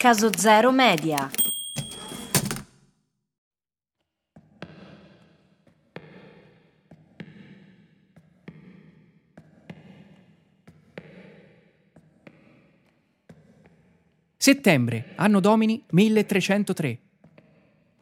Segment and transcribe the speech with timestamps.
[0.00, 1.28] Caso Zero Media.
[14.36, 16.98] Settembre, anno domini 1303.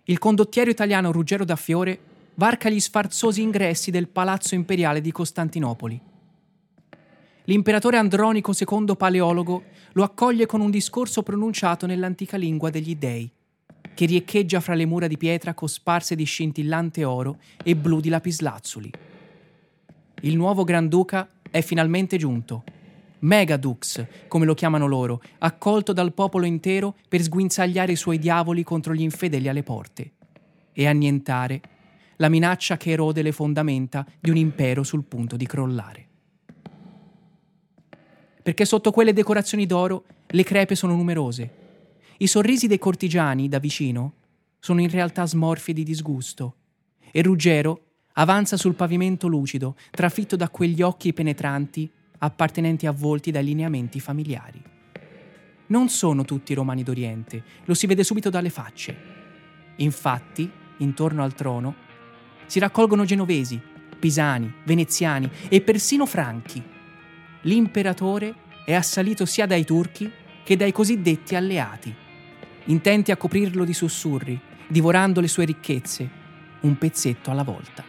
[0.04, 1.98] Il condottiero italiano Ruggero da Fiore
[2.34, 6.15] varca gli sfarzosi ingressi del Palazzo Imperiale di Costantinopoli.
[7.48, 13.30] L'imperatore Andronico II Paleologo lo accoglie con un discorso pronunciato nell'antica lingua degli dei,
[13.95, 18.91] che riecheggia fra le mura di pietra cosparse di scintillante oro e blu di lapislazzuli.
[20.22, 22.64] Il nuovo Granduca è finalmente giunto.
[23.20, 28.92] Megadux, come lo chiamano loro, accolto dal popolo intero per sguinzagliare i suoi diavoli contro
[28.92, 30.12] gli infedeli alle porte
[30.72, 31.60] e annientare
[32.16, 36.05] la minaccia che erode le fondamenta di un impero sul punto di crollare.
[38.46, 41.50] Perché sotto quelle decorazioni d'oro le crepe sono numerose.
[42.18, 44.12] I sorrisi dei cortigiani da vicino
[44.60, 46.55] sono in realtà smorfie di disgusto
[47.11, 47.80] e Ruggero
[48.12, 54.62] avanza sul pavimento lucido, trafitto da quegli occhi penetranti appartenenti a volti dai lineamenti familiari.
[55.67, 58.97] Non sono tutti romani d'Oriente, lo si vede subito dalle facce.
[59.78, 61.74] Infatti, intorno al trono,
[62.47, 63.61] si raccolgono genovesi,
[63.98, 66.74] pisani, veneziani e persino franchi.
[67.47, 70.11] L'imperatore è assalito sia dai turchi
[70.42, 71.94] che dai cosiddetti alleati,
[72.64, 76.11] intenti a coprirlo di sussurri, divorando le sue ricchezze,
[76.62, 77.84] un pezzetto alla volta.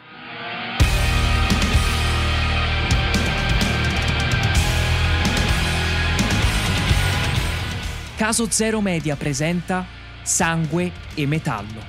[8.16, 9.88] Caso Zero Media presenta
[10.22, 11.82] Sangue e Metallo,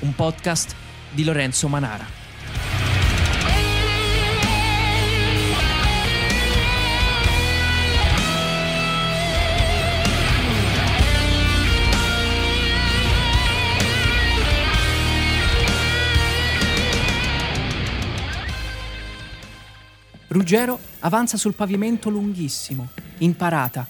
[0.00, 0.76] un podcast
[1.10, 2.25] di Lorenzo Manara.
[20.36, 22.88] Ruggero avanza sul pavimento lunghissimo,
[23.20, 23.88] in parata,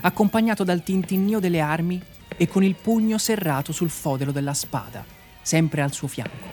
[0.00, 2.00] accompagnato dal tintinnio delle armi
[2.34, 5.04] e con il pugno serrato sul fodero della spada,
[5.42, 6.48] sempre al suo fianco.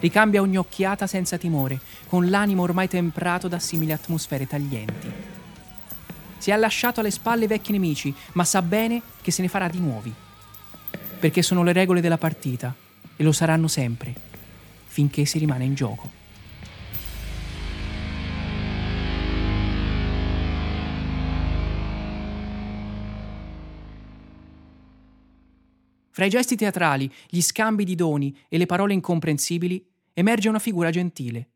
[0.00, 5.10] Ricambia ogni occhiata senza timore, con l'animo ormai temprato da simili atmosfere taglienti.
[6.36, 9.66] Si è lasciato alle spalle i vecchi nemici, ma sa bene che se ne farà
[9.66, 10.12] di nuovi.
[11.18, 12.74] Perché sono le regole della partita
[13.16, 14.14] e lo saranno sempre,
[14.84, 16.19] finché si rimane in gioco.
[26.20, 30.90] Fra i gesti teatrali, gli scambi di doni e le parole incomprensibili emerge una figura
[30.90, 31.52] gentile,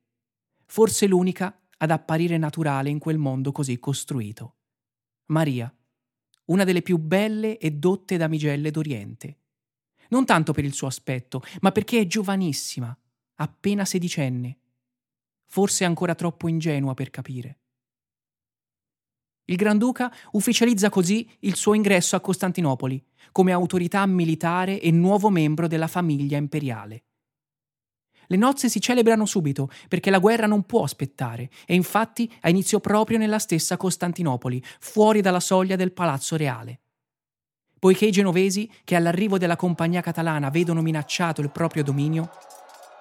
[0.65, 4.55] forse l'unica ad apparire naturale in quel mondo così costruito.
[5.27, 5.71] Maria,
[6.47, 9.41] una delle più belle e dotte damigelle d'Oriente.
[10.09, 12.99] Non tanto per il suo aspetto, ma perché è giovanissima,
[13.35, 14.59] appena sedicenne,
[15.45, 17.59] forse ancora troppo ingenua per capire.
[19.47, 25.67] Il Granduca ufficializza così il suo ingresso a Costantinopoli come autorità militare e nuovo membro
[25.67, 27.05] della famiglia imperiale.
[28.27, 32.81] Le nozze si celebrano subito perché la guerra non può aspettare e infatti ha inizio
[32.81, 36.81] proprio nella stessa Costantinopoli, fuori dalla soglia del palazzo reale.
[37.79, 42.31] Poiché i genovesi, che all'arrivo della compagnia catalana vedono minacciato il proprio dominio,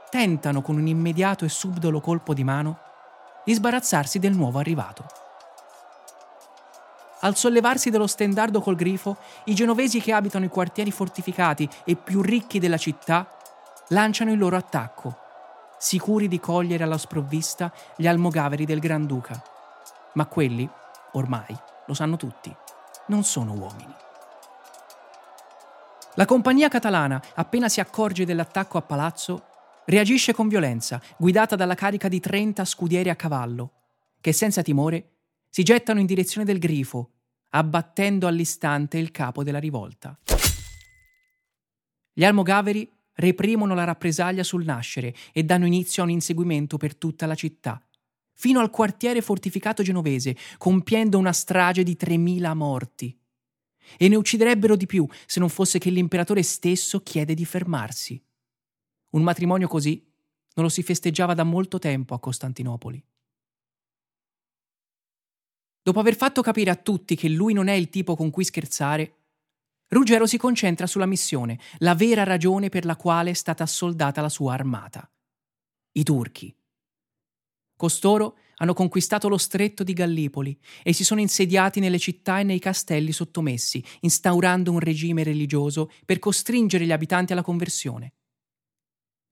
[0.10, 2.80] tentano con un immediato e subdolo colpo di mano
[3.46, 5.23] di sbarazzarsi del nuovo arrivato.
[7.24, 12.22] Al sollevarsi dello stendardo col grifo, i genovesi che abitano i quartieri fortificati e più
[12.22, 13.38] ricchi della città
[13.90, 15.18] lanciano il loro attacco,
[15.78, 19.42] sicuri di cogliere alla sprovvista gli almogaveri del Granduca.
[20.16, 20.70] Ma quelli,
[21.14, 21.58] ormai,
[21.88, 22.54] lo sanno tutti,
[23.08, 23.96] non sono uomini.
[26.16, 29.46] La compagnia catalana, appena si accorge dell'attacco a palazzo,
[29.86, 33.72] reagisce con violenza, guidata dalla carica di 30 scudieri a cavallo,
[34.20, 35.13] che senza timore
[35.54, 37.12] si gettano in direzione del grifo,
[37.50, 40.20] abbattendo all'istante il capo della rivolta.
[42.12, 47.28] Gli almogaveri reprimono la rappresaglia sul nascere e danno inizio a un inseguimento per tutta
[47.28, 47.80] la città,
[48.34, 53.16] fino al quartiere fortificato genovese, compiendo una strage di 3.000 morti.
[54.00, 58.20] E ne ucciderebbero di più se non fosse che l'imperatore stesso chiede di fermarsi.
[59.12, 60.04] Un matrimonio così
[60.56, 63.06] non lo si festeggiava da molto tempo a Costantinopoli.
[65.84, 69.18] Dopo aver fatto capire a tutti che lui non è il tipo con cui scherzare,
[69.90, 74.30] Ruggero si concentra sulla missione, la vera ragione per la quale è stata assoldata la
[74.30, 75.08] sua armata.
[75.92, 76.56] I turchi.
[77.76, 82.60] Costoro hanno conquistato lo stretto di Gallipoli e si sono insediati nelle città e nei
[82.60, 88.14] castelli sottomessi, instaurando un regime religioso per costringere gli abitanti alla conversione.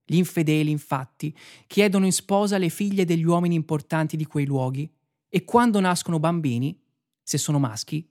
[0.04, 4.92] Gli infedeli, infatti, chiedono in sposa le figlie degli uomini importanti di quei luoghi
[5.34, 6.78] e quando nascono bambini,
[7.24, 8.06] se sono maschi,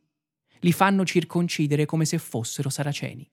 [0.61, 3.31] li fanno circoncidere come se fossero saraceni.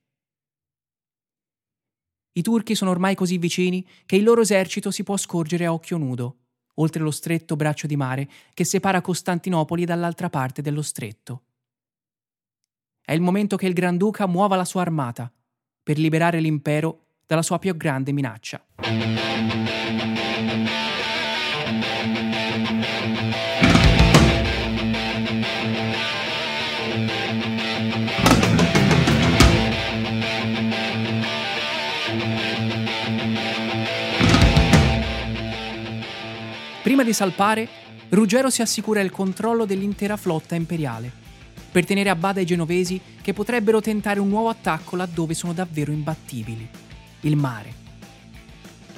[2.34, 5.98] I turchi sono ormai così vicini che il loro esercito si può scorgere a occhio
[5.98, 6.40] nudo
[6.76, 11.44] oltre lo stretto braccio di mare che separa Costantinopoli dall'altra parte dello stretto.
[13.02, 15.32] È il momento che il Granduca muova la sua armata
[15.82, 18.64] per liberare l'impero dalla sua più grande minaccia.
[37.08, 37.68] Di salpare,
[38.10, 41.10] Ruggero si assicura il controllo dell'intera flotta imperiale,
[41.72, 45.92] per tenere a bada i genovesi che potrebbero tentare un nuovo attacco laddove sono davvero
[45.92, 46.68] imbattibili,
[47.22, 47.86] il mare.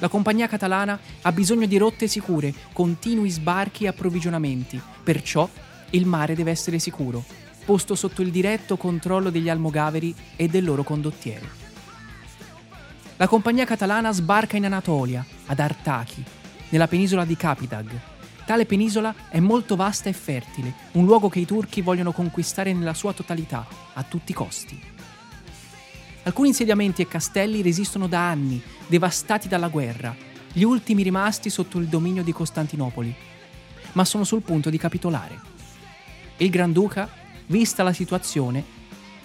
[0.00, 5.48] La compagnia catalana ha bisogno di rotte sicure, continui sbarchi e approvvigionamenti, perciò
[5.90, 7.24] il mare deve essere sicuro,
[7.64, 11.46] posto sotto il diretto controllo degli almogaveri e del loro condottiero.
[13.18, 16.24] La compagnia catalana sbarca in Anatolia, ad Artachi,
[16.70, 17.90] nella penisola di Kapidag.
[18.44, 22.94] Tale penisola è molto vasta e fertile, un luogo che i turchi vogliono conquistare nella
[22.94, 24.80] sua totalità, a tutti i costi.
[26.24, 30.14] Alcuni insediamenti e castelli resistono da anni, devastati dalla guerra,
[30.52, 33.14] gli ultimi rimasti sotto il dominio di Costantinopoli,
[33.92, 35.38] ma sono sul punto di capitolare.
[36.38, 37.08] Il Granduca,
[37.46, 38.64] vista la situazione,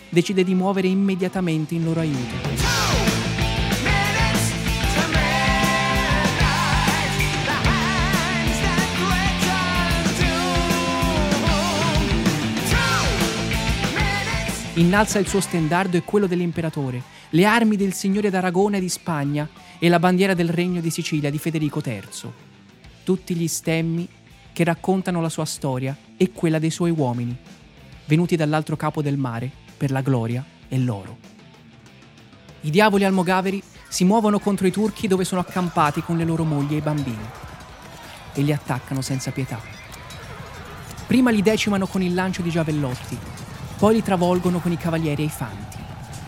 [0.10, 2.65] decide di muovere immediatamente in loro aiuto.
[14.76, 19.48] Innalza il suo stendardo e quello dell'imperatore, le armi del signore d'Aragona e di Spagna
[19.80, 22.32] e la bandiera del regno di Sicilia di Federico III.
[23.04, 24.08] Tutti gli stemmi
[24.52, 27.36] che raccontano la sua storia e quella dei suoi uomini,
[28.06, 31.18] venuti dall'altro capo del mare per la gloria e l'oro.
[32.62, 36.74] I diavoli almogaveri si muovono contro i turchi dove sono accampati con le loro mogli
[36.74, 37.28] e i bambini
[38.34, 39.60] e li attaccano senza pietà.
[41.08, 43.18] Prima li decimano con il lancio di giavellotti,
[43.78, 45.78] poi li travolgono con i cavalieri e i fanti,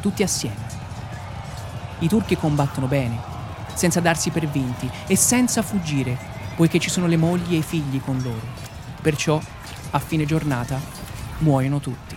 [0.02, 0.66] tutti assieme.
[2.00, 3.20] I turchi combattono bene,
[3.74, 6.18] senza darsi per vinti e senza fuggire,
[6.56, 8.46] poiché ci sono le mogli e i figli con loro.
[9.02, 9.40] Perciò,
[9.92, 10.80] a fine giornata,
[11.40, 12.16] muoiono tutti.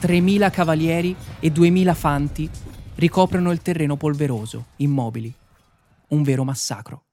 [0.00, 2.50] 3.000 cavalieri e 2.000 fanti
[2.96, 5.32] ricoprono il terreno polveroso, immobili.
[6.08, 7.04] Un vero massacro.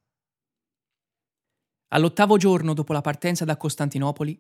[1.89, 4.39] All'ottavo giorno dopo la partenza da Costantinopoli,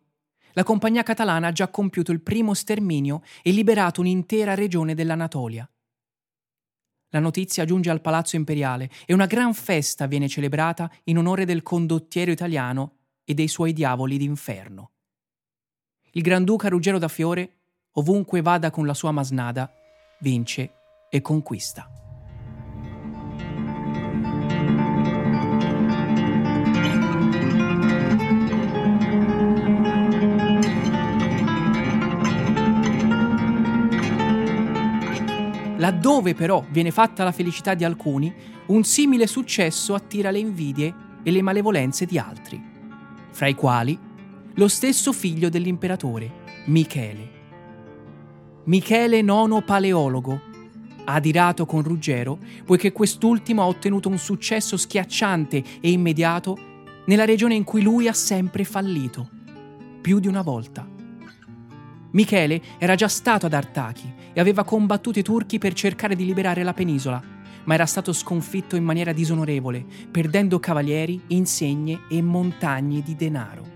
[0.53, 5.67] la compagnia catalana ha già compiuto il primo sterminio e liberato un'intera regione dell'Anatolia.
[7.09, 11.61] La notizia giunge al Palazzo Imperiale e una gran festa viene celebrata in onore del
[11.61, 14.91] condottiero italiano e dei suoi diavoli d'inferno.
[16.13, 17.59] Il Granduca Ruggero da Fiore,
[17.93, 19.71] ovunque vada con la sua masnada,
[20.19, 20.73] vince
[21.09, 22.02] e conquista.
[35.83, 38.33] Laddove però viene fatta la felicità di alcuni,
[38.67, 42.61] un simile successo attira le invidie e le malevolenze di altri,
[43.31, 43.99] fra i quali
[44.53, 46.31] lo stesso figlio dell'imperatore,
[46.67, 47.31] Michele.
[48.63, 50.39] Michele IX Paleologo,
[51.03, 56.57] adirato con Ruggero, poiché quest'ultimo ha ottenuto un successo schiacciante e immediato
[57.07, 59.29] nella regione in cui lui ha sempre fallito,
[59.99, 60.87] più di una volta.
[62.11, 66.63] Michele era già stato ad Artachi e aveva combattuto i turchi per cercare di liberare
[66.63, 67.21] la penisola,
[67.65, 73.71] ma era stato sconfitto in maniera disonorevole, perdendo cavalieri, insegne e montagne di denaro.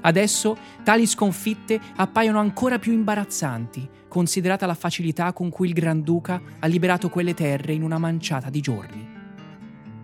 [0.00, 6.66] Adesso tali sconfitte appaiono ancora più imbarazzanti, considerata la facilità con cui il Granduca ha
[6.66, 9.14] liberato quelle terre in una manciata di giorni.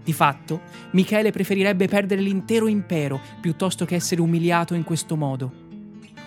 [0.02, 0.62] Di fatto,
[0.92, 5.61] Michele preferirebbe perdere l'intero impero piuttosto che essere umiliato in questo modo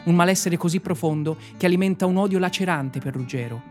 [0.05, 3.61] un malessere così profondo che alimenta un odio lacerante per Ruggero,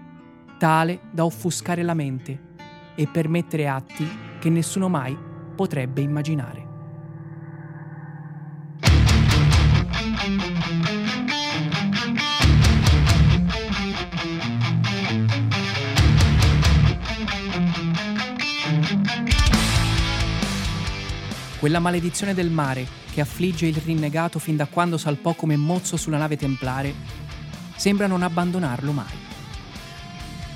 [0.58, 2.52] tale da offuscare la mente
[2.94, 5.16] e permettere atti che nessuno mai
[5.54, 6.72] potrebbe immaginare.
[21.64, 26.18] quella maledizione del mare che affligge il rinnegato fin da quando salpò come mozzo sulla
[26.18, 26.92] nave templare,
[27.76, 29.16] sembra non abbandonarlo mai.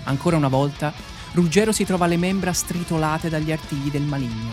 [0.05, 0.93] Ancora una volta,
[1.35, 4.51] Ruggero si trova le membra stritolate dagli artigli del maligno,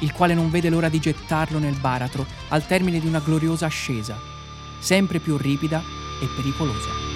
[0.00, 4.18] il quale non vede l'ora di gettarlo nel baratro al termine di una gloriosa ascesa,
[4.78, 5.82] sempre più ripida
[6.20, 7.06] e pericolosa.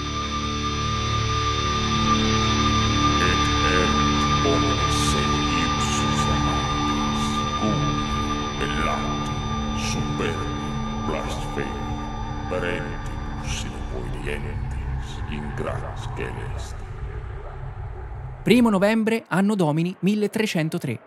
[18.43, 21.01] Primo novembre, anno domini 1303.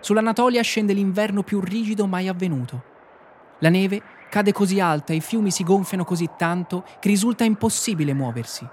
[0.00, 2.82] Sull'Anatolia scende l'inverno più rigido mai avvenuto.
[3.60, 8.12] La neve cade così alta e i fiumi si gonfiano così tanto che risulta impossibile
[8.12, 8.68] muoversi.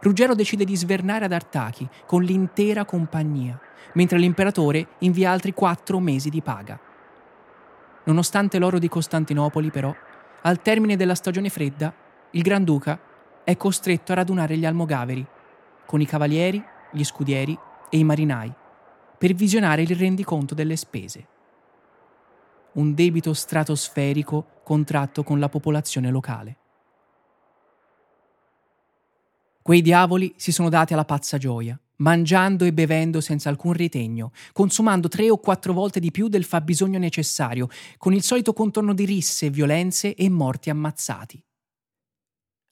[0.00, 3.56] Ruggero decide di svernare ad Artachi con l'intera compagnia,
[3.92, 6.85] mentre l'imperatore invia altri quattro mesi di paga.
[8.06, 9.94] Nonostante l'oro di Costantinopoli, però,
[10.42, 11.92] al termine della stagione fredda,
[12.30, 13.00] il Granduca
[13.42, 15.26] è costretto a radunare gli almogaveri,
[15.84, 17.58] con i cavalieri, gli scudieri
[17.90, 18.52] e i marinai,
[19.18, 21.26] per visionare il rendiconto delle spese.
[22.72, 26.56] Un debito stratosferico contratto con la popolazione locale.
[29.62, 35.08] Quei diavoli si sono dati alla pazza gioia, mangiando e bevendo senza alcun ritegno, consumando
[35.08, 39.50] tre o quattro volte di più del fabbisogno necessario, con il solito contorno di risse,
[39.50, 41.42] violenze e morti ammazzati.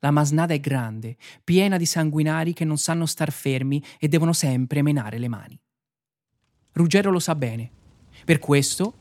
[0.00, 4.82] La masnada è grande, piena di sanguinari che non sanno star fermi e devono sempre
[4.82, 5.58] menare le mani.
[6.72, 7.70] Ruggero lo sa bene.
[8.24, 8.94] Per questo,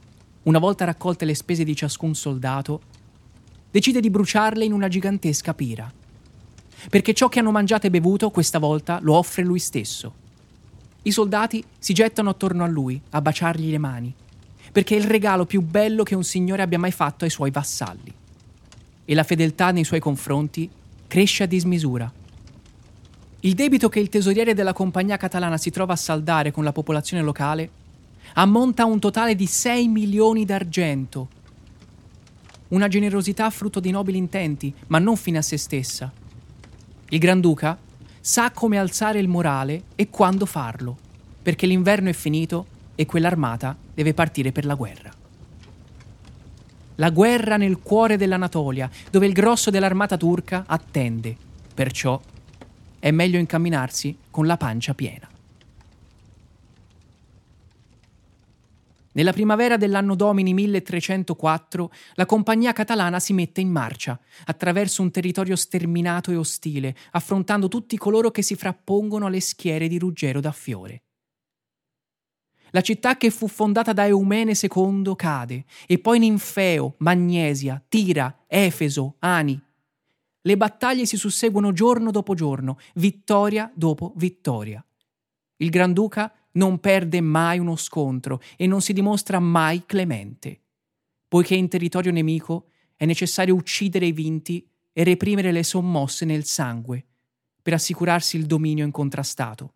[0.44, 2.82] una volta raccolte le spese di ciascun soldato,
[3.70, 5.92] decide di bruciarle in una gigantesca pira.
[6.90, 10.14] Perché ciò che hanno mangiato e bevuto questa volta lo offre lui stesso.
[11.04, 14.14] I soldati si gettano attorno a lui a baciargli le mani,
[14.72, 18.14] perché è il regalo più bello che un signore abbia mai fatto ai suoi vassalli.
[19.06, 20.70] E la fedeltà nei suoi confronti
[21.08, 22.12] cresce a dismisura.
[23.42, 27.22] Il debito che il tesoriere della compagnia catalana si trova a saldare con la popolazione
[27.22, 27.70] locale
[28.36, 31.28] ammonta a un totale di 6 milioni d'argento.
[32.70, 36.12] Una generosità frutto di nobili intenti, ma non fine a se stessa.
[37.14, 37.78] Il Granduca
[38.20, 40.98] sa come alzare il morale e quando farlo,
[41.44, 42.66] perché l'inverno è finito
[42.96, 45.12] e quell'armata deve partire per la guerra
[46.98, 51.36] la guerra nel cuore dell'Anatolia, dove il grosso dell'armata turca attende.
[51.74, 52.22] Perciò
[53.00, 55.28] è meglio incamminarsi con la pancia piena.
[59.14, 65.56] Nella primavera dell'anno domini 1304 la compagnia catalana si mette in marcia, attraverso un territorio
[65.56, 71.04] sterminato e ostile, affrontando tutti coloro che si frappongono alle schiere di Ruggero da Fiore.
[72.72, 79.18] La città che fu fondata da Eumene II cade, e poi Ninfeo, Magnesia, Tira, Efeso,
[79.20, 79.62] Ani.
[80.42, 84.84] Le battaglie si susseguono giorno dopo giorno, vittoria dopo vittoria.
[85.58, 90.62] Il Granduca non perde mai uno scontro e non si dimostra mai clemente.
[91.28, 97.06] Poiché in territorio nemico è necessario uccidere i vinti e reprimere le sommosse nel sangue,
[97.62, 99.74] per assicurarsi il dominio incontrastato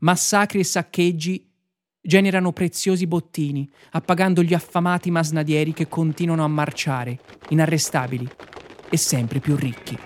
[0.00, 1.48] massacri e saccheggi
[2.02, 7.18] generano preziosi bottini, appagando gli affamati masnadieri che continuano a marciare,
[7.50, 8.28] inarrestabili
[8.88, 9.98] e sempre più ricchi.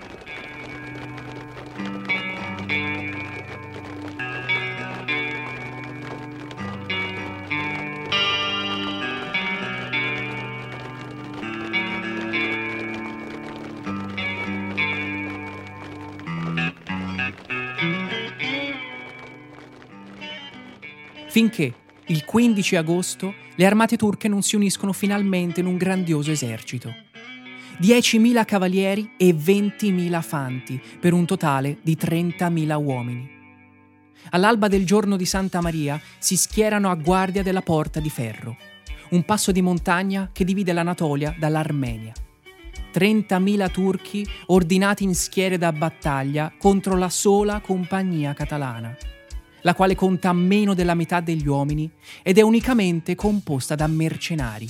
[21.35, 21.73] Finché
[22.05, 26.93] il 15 agosto le armate turche non si uniscono finalmente in un grandioso esercito.
[27.81, 33.29] 10.000 cavalieri e 20.000 fanti, per un totale di 30.000 uomini.
[34.29, 38.55] All'alba del giorno di Santa Maria si schierano a guardia della Porta di Ferro,
[39.09, 42.13] un passo di montagna che divide l'Anatolia dall'Armenia.
[42.93, 48.95] 30.000 turchi ordinati in schiere da battaglia contro la sola compagnia catalana
[49.65, 51.89] la quale conta meno della metà degli uomini
[52.21, 54.69] ed è unicamente composta da mercenari.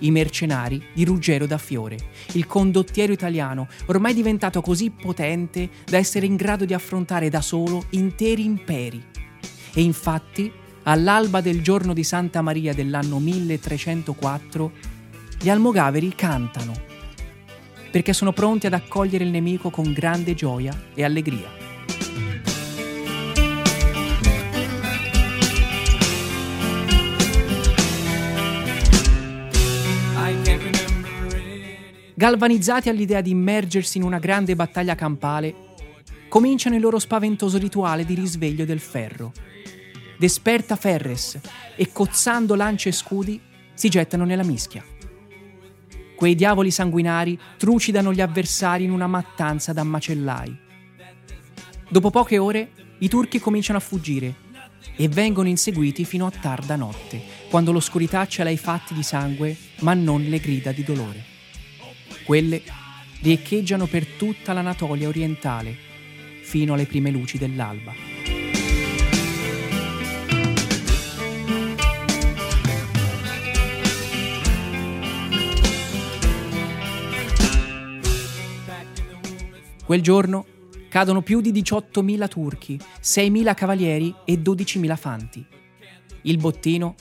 [0.00, 1.96] I mercenari di Ruggero da Fiore,
[2.32, 7.84] il condottiero italiano, ormai diventato così potente da essere in grado di affrontare da solo
[7.90, 9.02] interi imperi.
[9.72, 10.52] E infatti,
[10.82, 14.72] all'alba del giorno di Santa Maria dell'anno 1304,
[15.40, 16.74] gli almogaveri cantano,
[17.90, 21.65] perché sono pronti ad accogliere il nemico con grande gioia e allegria.
[32.18, 35.54] Galvanizzati all'idea di immergersi in una grande battaglia campale,
[36.28, 39.32] cominciano il loro spaventoso rituale di risveglio del ferro.
[40.18, 41.38] Desperta Ferres
[41.76, 43.38] e cozzando lance e scudi
[43.74, 44.82] si gettano nella mischia.
[46.16, 50.56] Quei diavoli sanguinari trucidano gli avversari in una mattanza da macellai.
[51.86, 52.70] Dopo poche ore
[53.00, 54.44] i turchi cominciano a fuggire
[54.96, 59.92] e vengono inseguiti fino a tarda notte, quando l'oscurità cela i fatti di sangue, ma
[59.92, 61.35] non le grida di dolore.
[62.26, 62.60] Quelle
[63.20, 65.76] riecheggiano per tutta l'Anatolia orientale,
[66.42, 67.92] fino alle prime luci dell'alba.
[79.84, 80.46] Quel giorno
[80.88, 85.46] cadono più di 18.000 turchi, 6.000 cavalieri e 12.000 fanti.
[86.22, 86.96] Il bottino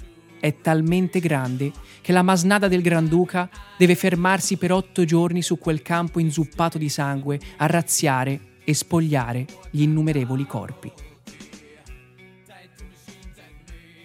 [0.45, 1.71] è talmente grande
[2.01, 3.49] che la masnada del Granduca
[3.79, 9.47] deve fermarsi per otto giorni su quel campo inzuppato di sangue a razziare e spogliare
[9.71, 10.91] gli innumerevoli corpi.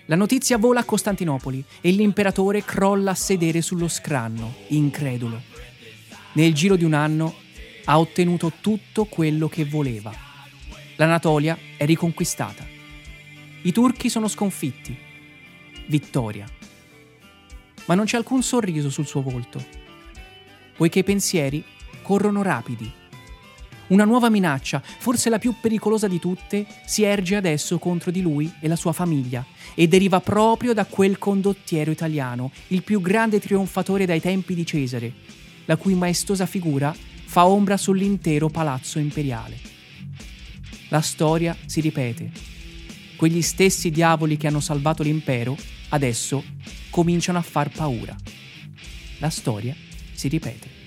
[0.07, 5.43] La notizia vola a Costantinopoli e l'imperatore crolla a sedere sullo scranno, incredulo.
[6.33, 7.35] Nel giro di un anno
[7.85, 10.11] ha ottenuto tutto quello che voleva.
[10.97, 12.67] L'Anatolia è riconquistata.
[13.63, 15.09] I turchi sono sconfitti.
[15.91, 16.47] Vittoria.
[17.87, 19.61] Ma non c'è alcun sorriso sul suo volto,
[20.77, 21.65] poiché i pensieri
[22.03, 22.91] corrono rapidi.
[23.89, 28.49] Una nuova minaccia, forse la più pericolosa di tutte, si erge adesso contro di lui
[28.61, 29.45] e la sua famiglia
[29.75, 35.13] e deriva proprio da quel condottiero italiano, il più grande trionfatore dai tempi di Cesare,
[35.65, 36.95] la cui maestosa figura
[37.25, 39.59] fa ombra sull'intero palazzo imperiale.
[40.91, 42.31] La storia si ripete.
[43.17, 45.57] Quegli stessi diavoli che hanno salvato l'impero
[45.91, 46.43] adesso
[46.91, 48.17] cominciano a far paura.
[49.19, 49.75] La storia
[50.13, 50.79] si ripete.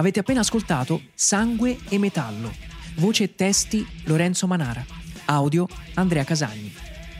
[0.00, 2.67] Avete appena ascoltato Sangue e Metallo.
[2.98, 4.84] Voce e testi Lorenzo Manara.
[5.26, 6.72] Audio Andrea Casagni.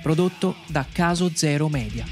[0.03, 2.05] Prodotto da Caso Zero Media.